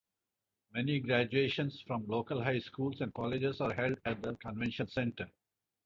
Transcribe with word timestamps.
Many 0.73 0.99
graduations 0.99 1.79
from 1.85 2.07
local 2.07 2.43
high 2.43 2.57
schools 2.57 3.01
and 3.01 3.13
colleges 3.13 3.61
are 3.61 3.71
held 3.75 3.99
at 4.03 4.19
the 4.23 4.33
convention 4.37 4.87
center. 4.87 5.29